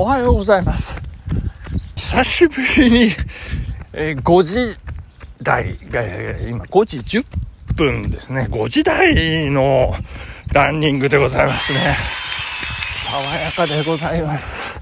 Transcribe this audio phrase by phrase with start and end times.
[0.00, 0.94] おはようございます。
[1.96, 3.12] 久しぶりに、
[3.92, 4.78] えー5時
[5.42, 6.02] 台が、
[6.48, 7.24] 今5時10
[7.74, 8.46] 分ですね。
[8.48, 9.92] 5時台の
[10.52, 11.96] ランニングでございますね。
[13.04, 14.80] 爽やかでございます。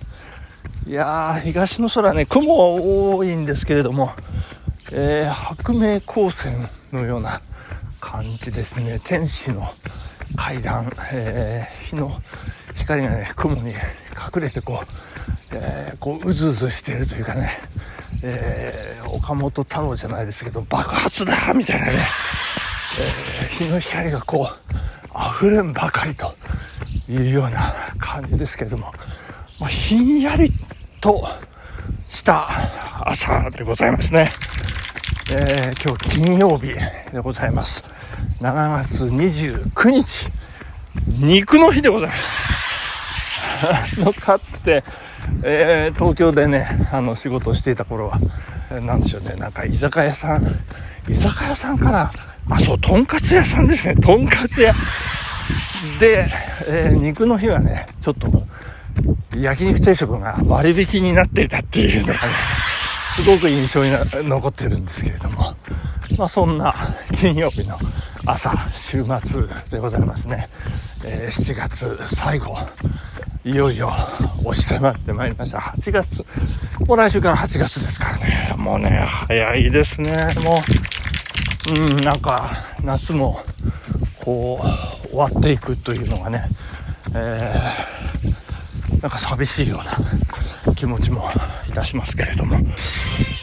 [0.86, 4.12] いやー、東の空ね、雲多いんですけれども、
[4.92, 7.40] えー白明光線のような
[8.02, 9.00] 感じですね。
[9.02, 9.72] 天使の
[10.36, 12.20] 階段、えー日の
[12.76, 14.86] 光がね、雲に隠れてこう、
[15.52, 17.50] えーこう、うずうずしているというかね、
[18.22, 22.06] えー岡本太郎じゃないですけど、爆発だみたいなね、
[23.00, 26.34] えー日の光がこう、溢れんばかりと
[27.08, 28.92] いうような感じですけれども、
[29.58, 30.52] まあ、ひんやり
[31.00, 31.26] と
[32.10, 32.48] した
[33.10, 34.30] 朝でございますね。
[35.30, 36.68] えー今日金曜日
[37.12, 37.82] でございます。
[38.40, 40.28] 7月29日、
[41.06, 42.65] 肉の日でございます。
[43.98, 44.84] のかつて、
[45.42, 48.18] えー東京でねあの仕事をしていた頃は
[48.70, 50.58] えーなんでしょうねなんか居酒屋さん
[51.08, 52.12] 居酒屋さんかな。
[52.48, 53.96] あそうとんかつ屋さんですね。
[53.96, 54.72] とんかつ屋。
[56.00, 56.28] で、
[56.66, 58.28] えー肉の日はねちょっと
[59.36, 62.18] 焼肉定食が割引になっていたっていうのがね
[63.16, 63.90] すごく印象に
[64.28, 65.54] 残ってるんですけれども。
[66.16, 66.72] まあそんな
[67.16, 67.78] 金曜日の
[68.24, 70.48] 朝週末でございますね、
[71.04, 72.56] えー7月最後。
[73.46, 73.94] いよいよ
[74.42, 75.58] 押し迫ってまいりました。
[75.58, 76.26] 8月。
[76.84, 78.52] もう来週から8月ですからね。
[78.56, 80.34] もうね、早いですね。
[80.42, 80.60] も
[81.70, 83.38] う、うん、なんか、夏も、
[84.18, 84.60] こ
[85.04, 86.48] う、終わっていくというのがね、
[87.14, 89.78] えーなんか寂しいよ
[90.66, 91.30] うな気持ちも
[91.68, 92.56] いたしますけれども。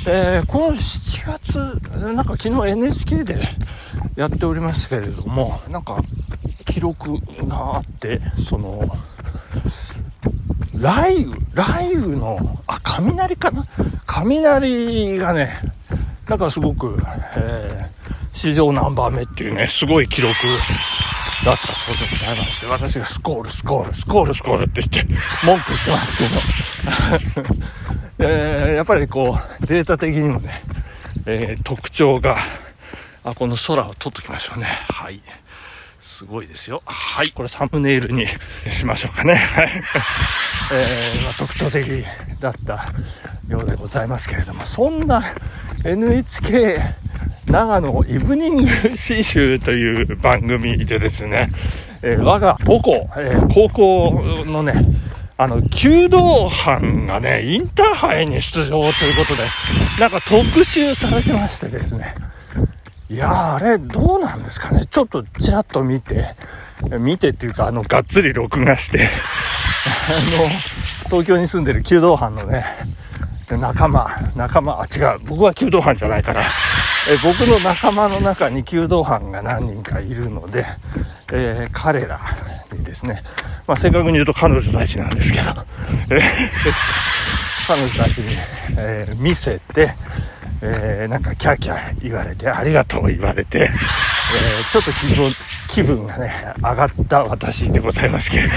[0.06, 3.38] えーこの7月、なんか昨日 NHK で
[4.18, 6.04] やっておりますけれども、なんか、
[6.66, 8.82] 記録があって、その、
[10.84, 13.66] 雷雨、雷雨の、あ、雷かな？
[14.06, 15.60] 雷がね、
[16.28, 17.02] なんかすごく、
[17.38, 17.94] えー
[18.36, 20.34] 史上ナンバー目っていうね、すごい記録
[21.46, 25.14] だったそうでございまして、私がスコール、スコール、スコール、スコールって言って、
[25.46, 26.30] 文句言ってますけど、
[28.20, 30.64] えーやっぱりこう、データ的にもね、
[31.28, 32.38] えー特徴が、
[33.24, 34.68] あ、この空を撮っときましょうね。
[34.90, 35.22] はい。
[36.14, 36.84] すごいですよ。
[36.86, 37.32] はい。
[37.32, 38.28] これサムネイルに
[38.70, 39.34] しましょうかね。
[39.34, 39.72] はい。
[40.72, 42.06] えーまあ、特徴的
[42.40, 42.86] だった
[43.48, 45.24] ようでございますけれども、そんな
[45.84, 46.80] NHK
[47.48, 51.52] 長野イブニング詩集という番組でですね、
[52.04, 54.86] えー我が母校、えー高校のね、
[55.38, 59.48] あの、弓道班がね、インターハイに出場ということで、
[60.00, 62.14] なんか特集されてましてですね、
[63.14, 64.88] いや、あれ、どうなんですかね？
[64.90, 66.36] ちょっとちらっと見て、
[67.00, 69.10] 見てっていうか、あの、がっつり録画して、
[70.10, 70.50] あの、
[71.06, 72.66] 東京に住んでる弓道班のね、
[73.50, 76.42] 仲間、仲間、あ、違う、僕は弓道班じゃないから、
[77.08, 80.66] え僕の仲間の中に弓道班が何人かいるので、
[81.32, 82.20] えー彼ら
[82.72, 83.22] にですね、
[83.68, 85.46] まあ、正確に言うと彼女たちなんですけど、
[86.10, 86.22] え
[87.68, 88.36] 彼女たちに、
[88.78, 89.96] えー見せて、
[90.62, 95.32] えーなんかキャーキャー言われて、ありがとう言われて、えーちょっと気分、
[95.70, 98.56] 気分がね、上がった私でございますけれども、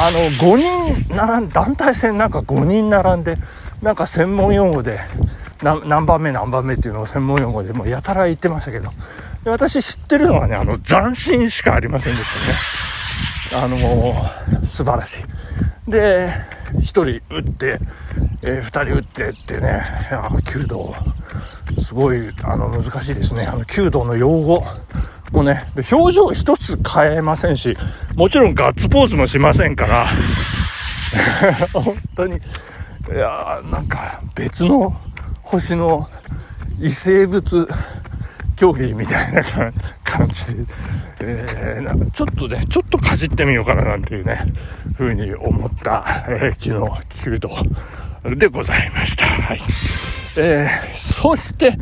[0.00, 3.36] あの、5人並ん、団体戦なんか5人並んで、
[3.82, 5.00] なんか専門用語で、
[5.62, 8.90] 何番目何番目っていうのを専門用語でもうやたら言ってましたけど、
[9.44, 12.30] 私知ってるのはね、あの、斬新しかありませんでし
[13.50, 13.64] たね。
[13.64, 13.76] あの、
[14.66, 15.20] 素晴らし
[15.88, 15.90] い。
[15.90, 16.30] で、
[16.74, 17.78] 1人打って、
[18.42, 19.82] え2人打ってってね、
[20.44, 20.94] 弓道、
[21.82, 23.44] すごい、あの、難しいですね。
[23.46, 24.64] あの、弓道の用語
[25.32, 27.76] もね、表情一つ変えませんし、
[28.14, 30.06] もちろんガッツポーズもしませんから、
[31.72, 32.40] 本当に、い
[33.16, 34.94] やなんか別の
[35.42, 36.08] 星の
[36.78, 37.68] 異生物
[38.58, 39.42] 競技みたいな
[40.04, 40.64] 感じで、
[41.20, 44.40] えーなんかちょっとね、ちょっとかじってみようかななんていうね、
[44.96, 47.50] ふうに思った、えー昨日、弓道
[48.36, 49.24] でございました。
[49.26, 49.60] はい。
[50.38, 51.78] えーそして、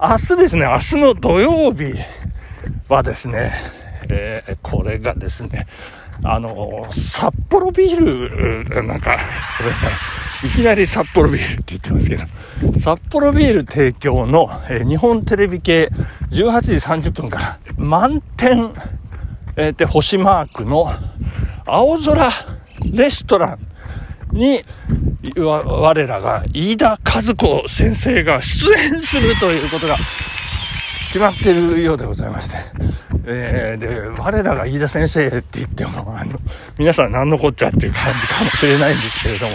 [0.00, 1.94] 明日ですね、明日の土曜日
[2.88, 3.52] はですね、
[4.10, 5.66] えーこれがですね、
[6.22, 8.00] あの札幌ビー
[8.70, 9.18] ル、なんか、
[9.58, 9.76] これね、
[10.44, 12.24] いきなり札幌ビールって言ってますけど、
[12.80, 15.90] 札幌ビール提供の、えー日本テレビ系
[16.30, 18.72] 18時30分から満点、
[19.56, 20.90] えーで星マークの
[21.64, 22.32] 青空
[22.92, 23.58] レストラ
[24.32, 24.64] ンに
[25.36, 29.96] 我らが飯田和子先生が出演するということが
[31.08, 32.56] 決まってるようでございまして、
[33.26, 36.38] えー、で、我らが飯田先生って言っても、あの、
[36.78, 39.52] 皆さん何のこっちゃっていう感じかもしれないんですけれども、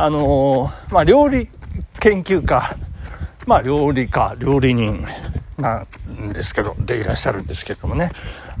[0.00, 1.48] あのー、まあ、料理
[1.98, 2.76] 研究家、
[3.46, 5.04] まあ、料理家、料理人
[5.56, 5.84] な
[6.20, 8.12] んですけど、でいらっしゃるんですけどもね、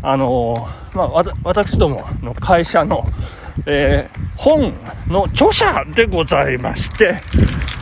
[0.02, 3.06] あのー、まあ、私どもの会社の、
[3.66, 4.74] えー、本
[5.06, 7.20] の著者でございまして、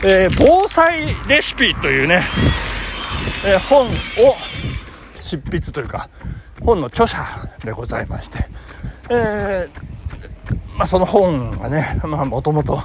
[0.05, 2.27] えー、防災レシピというね、
[3.43, 3.91] えー、本を
[5.19, 6.11] 執筆というか、
[6.61, 7.25] 本の著者
[7.65, 8.47] でございまして、
[9.09, 9.67] え
[10.77, 12.83] まあ、その本がね、 まあ、もともと、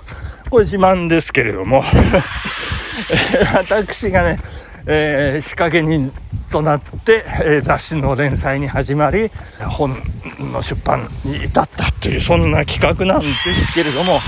[0.50, 1.84] これ自慢ですけれども
[3.54, 4.38] 私がね、
[4.86, 6.12] えー、仕掛け人
[6.50, 9.30] となって、えー、雑誌の連載に始まり、
[9.60, 10.02] 本
[10.38, 13.26] の出版に至ったという、そんな企画なんで
[13.66, 14.20] すけれども、ま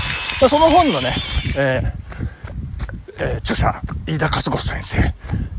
[0.45, 1.15] あ、その本のね、
[1.55, 2.05] えー
[3.17, 4.97] えー、著者、飯田勝子先生。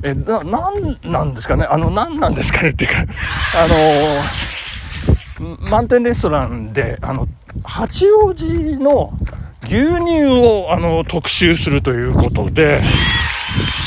[0.03, 1.65] えー、な、なんなんですかね？
[1.65, 2.71] あの、なんなんですかね？
[2.71, 3.13] っていうか、
[3.55, 7.27] あのー、満点レストランで、あの、
[7.67, 9.13] 八王子の
[9.65, 12.81] 牛乳を、あの、特集するということで、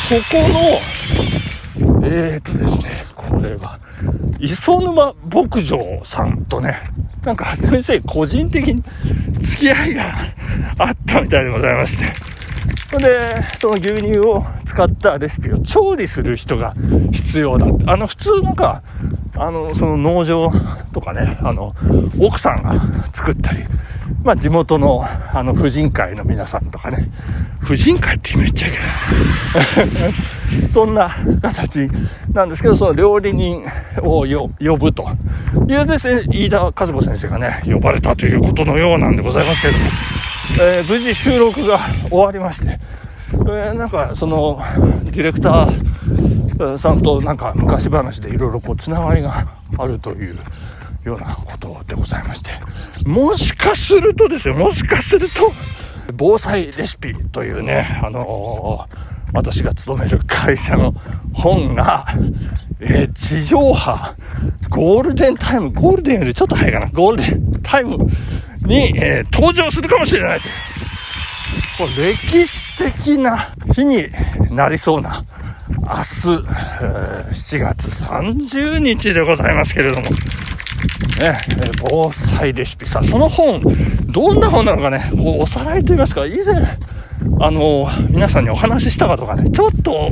[0.09, 3.79] そこの、えーとですね、これは、
[4.39, 6.83] 磯沼牧場さんとね、
[7.23, 8.83] なんか先生個人的に
[9.43, 10.15] 付き合いが
[10.77, 12.05] あったみたいでございまして、
[12.89, 16.73] それで、その牛乳を使ったレシピを調理する人が
[17.11, 17.83] 必要だって。
[17.87, 18.81] あの、普通なんか、
[19.39, 20.51] あの、その農場
[20.93, 21.73] とかね、あの、
[22.19, 22.73] 奥さんが
[23.13, 23.63] 作ったり、
[24.23, 27.09] まあ地元の、あの、婦人会の皆さんとかね、
[27.61, 28.83] 婦人会って今言っちゃいけな
[30.09, 30.13] い。
[30.71, 31.89] そんな形
[32.33, 33.63] なんですけど、その料理人
[34.01, 34.25] を
[34.59, 35.07] 呼ぶと
[35.67, 39.85] いうですね、飯田和子先生がね、呼ばれたということのようなんでございますけれども、
[40.61, 42.79] えー、無事収録が終わりまして、
[43.33, 44.59] えー、なんかその
[45.05, 46.18] ディレクター
[46.77, 49.47] さんとなんか昔話でいろいろこうつながりが
[49.77, 50.35] あるという
[51.05, 52.51] ようなことでございまして、
[53.05, 55.51] もしかするとですよ、もしかすると、
[56.15, 58.97] 防災レシピというね、あのー、
[59.31, 60.93] 私が勤める会社の
[61.33, 62.07] 本が、
[62.79, 64.15] えー、地上波、
[64.69, 67.97] ゴールデンタイム、ゴールデンよりちょっと早いかな、ゴールデンタイム
[68.65, 70.47] に、えー、登場するかもしれないと。
[71.95, 74.09] 歴史的な日に
[74.51, 75.23] なりそうな
[75.69, 76.43] 明日、
[77.31, 80.09] 7月30日でございますけれども、ね、
[81.81, 82.85] 防災レシピ。
[82.85, 83.61] さ、その本、
[84.07, 86.77] どんな本なのかね、こうおさらいと言いますか、以前、
[87.41, 90.09] あの皆さんにお話ししたかとかね、ちょっと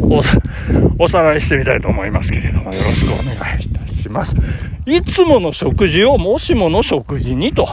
[0.99, 4.35] おさらいしてみたいと思いますけれども、よろしくお願いいたします。
[4.85, 7.67] いつもの食事をもしもの食事にと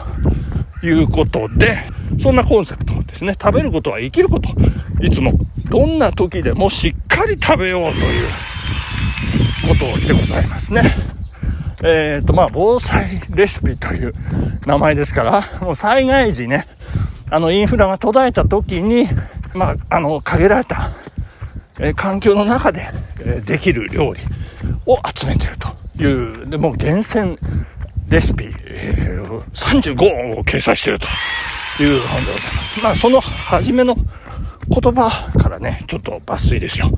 [0.83, 1.79] いうことで、
[2.21, 2.84] そんなコンセプト。
[3.15, 3.37] ですね。
[3.41, 4.51] 食べることは生きること。
[5.01, 5.33] いつも、
[5.71, 8.29] どんな時でもしっかり食べようという
[9.69, 10.95] ことでございますね。
[11.83, 14.13] えっ、ー、と、まあ、防災レシピという
[14.67, 16.67] 名前ですから、もう災害時ね、
[17.31, 19.09] あの、インフラが途絶えた時に、
[19.55, 20.93] まあ、あの、限られた、
[21.79, 22.89] えー、環境の中で、
[23.21, 24.21] えー、できる料理
[24.87, 27.39] を集めてるという、でも厳選
[28.09, 31.07] レシピ、えー、35を掲載してると
[31.83, 32.83] いう本でございます。
[32.83, 36.91] まあ、その初めの言葉からね、ちょっと抜粋ですよ。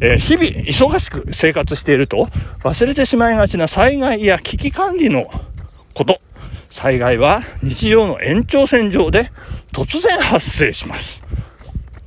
[0.00, 2.28] えー、日々忙しく生活していると
[2.62, 5.30] 忘れてしまいがちな災害や危機管理の
[5.94, 6.20] こと。
[6.72, 9.32] 災害は日常の延長線上で
[9.72, 11.20] 突然発生します。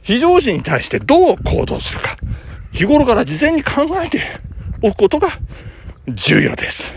[0.01, 2.18] 非常時に対してどう行動するか。
[2.72, 4.39] 日頃から事前に考えて
[4.82, 5.38] おくことが
[6.08, 6.92] 重要です。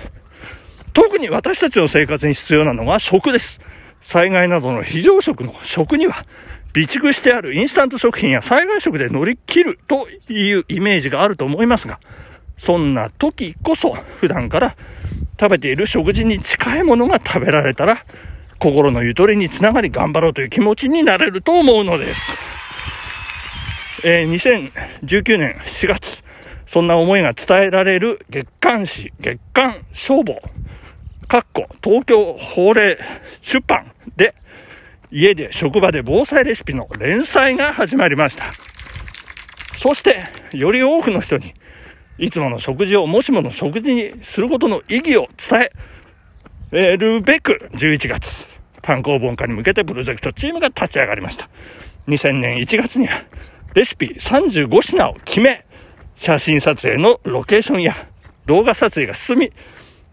[0.93, 3.61] 特に私たちの生活に必要なのが食です。
[4.07, 6.25] 災害などの非常食の食には、
[6.73, 11.99] 備蓄してあるインスタント食品や災害食で乗り切るというイメージがあると思いますが、
[12.57, 14.77] そんな時こそ普段から
[15.41, 18.05] 食べている食事に近いものが食べられたら、
[18.61, 22.39] 心のゆとりにつながり頑張ろうという気持ちになれると思うのです。
[24.05, 24.71] えー、
[25.03, 26.23] 2019年7月、
[26.69, 30.41] そんな思いが伝えられる月刊誌、月刊消防
[31.29, 32.99] かっこ東京法令
[33.43, 34.35] 出版で、
[35.11, 38.45] 家で職場で防災レシピの連載が始まりました。
[39.77, 41.55] そして、より多くの人に、
[42.19, 45.69] いつもの食事をもしもの食事にすることの意義を伝
[46.73, 48.47] えるべく、11月、
[48.81, 51.49] 単行本化に向けてプロジェクトチームが立ち上がりました。
[52.07, 53.25] 2000年1月には、
[53.75, 55.67] レシピ35品を決め、
[56.19, 58.07] 写真撮影のロケーションや
[58.47, 59.53] 動画撮影が進み、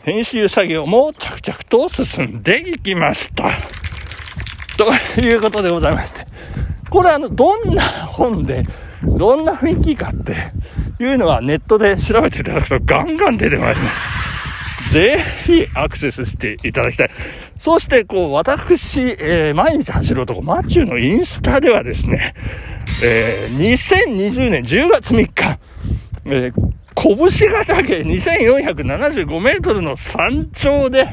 [0.03, 3.51] 編集作業も着々と進んでいきました。
[4.77, 6.27] ということでございまして。
[6.89, 8.63] これあの、どんな本で、
[9.01, 10.51] どんな雰囲気かって
[11.01, 13.89] いうのはネットで調べていただくとガンガン出てまいりま
[14.89, 14.93] す。
[14.93, 17.09] ぜひアクセスしていただきたい。
[17.57, 22.35] そして、こう、私、えー、毎日走る男、マチューのインスタではですね、
[23.01, 25.59] えー、2020年10月3日、
[26.25, 27.17] えー、拳
[27.51, 31.07] ヶ岳2475メートルの山頂で、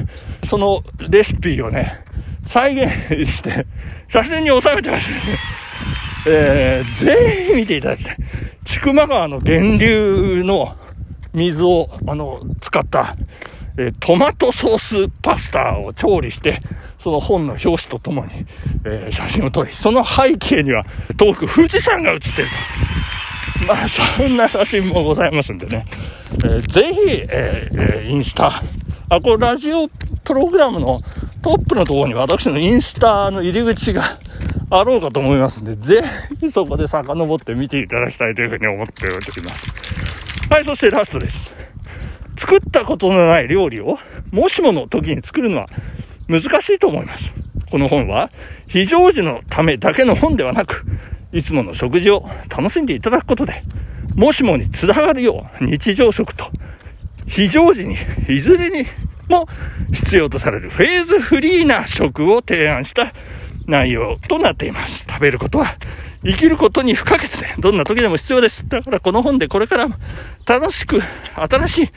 [0.47, 2.03] そのレシピをね、
[2.47, 3.65] 再現して、
[4.09, 5.07] 写真に収めてます。
[6.27, 8.17] えー、ぜひ見ていただきたい。
[8.65, 10.75] 千曲川の源流の
[11.33, 13.15] 水を、あの、使った、
[13.77, 16.61] えー、トマトソースパスタを調理して、
[17.01, 18.45] その本の表紙とともに、
[18.85, 20.85] えー、写真を撮り、その背景には
[21.17, 22.51] 遠く富士山が写っている
[22.85, 22.90] と。
[23.67, 25.85] まあ、そんな写真もございますんでね。
[26.43, 26.99] えー、ぜひ、
[27.29, 28.61] えー、インスタ。
[29.09, 31.01] あ、これラジオプログラムの
[31.41, 34.03] トップのところに私のインスタの入り口が
[34.69, 36.03] あろうかと思いますんで、ぜ
[36.39, 40.49] ひそこで遡って見ていただきたいというふうに思っております。
[40.49, 41.53] はい、そしてラストです。
[42.37, 43.97] 作ったことのない料理を、
[44.31, 45.67] もしもの時に作るのは
[46.27, 47.33] 難しいと思います。
[47.69, 48.31] この本は、
[48.67, 50.85] 非常時のためだけの本ではなく、
[51.33, 53.63] いつもの食事を楽しんでいただくことで、
[54.15, 56.51] もしもにつながるよう日常食と、
[57.25, 57.97] 非常時に、
[58.27, 58.85] いずれに
[59.29, 59.47] も
[59.91, 63.13] 必要とされるフェーズフリーな食を提案した
[63.67, 65.05] 内容となっています。
[65.09, 65.77] 食べることは
[66.23, 68.67] 生きることに不可欠で、どんな時でも必要です。
[68.67, 69.95] だからこの本でこれからも
[70.45, 71.01] 楽しく
[71.35, 71.89] 新しい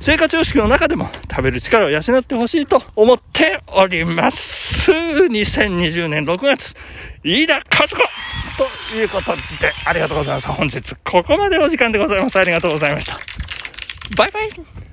[0.00, 4.92] 生活様式の中でも食べる力を養ってほしいと思っております。
[4.92, 6.74] 2020年6月、
[7.24, 7.96] 飯田和子
[8.90, 9.40] ということで、
[9.86, 10.48] ありがとうございます。
[10.48, 12.38] 本日ここまでお時間でございます。
[12.38, 13.18] ありがとうございました。
[14.16, 14.89] バイバイ